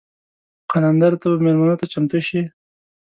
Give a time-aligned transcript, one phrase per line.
[0.71, 2.41] قلندره ته به میلمنو ته چمتو شې.